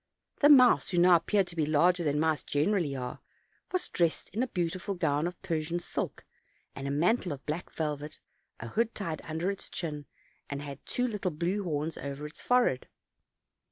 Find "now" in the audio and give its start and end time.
0.97-1.15